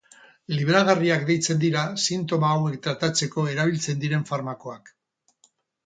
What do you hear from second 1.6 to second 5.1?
dira sintoma hau tratatzeko erabiltzen diren farmakoak.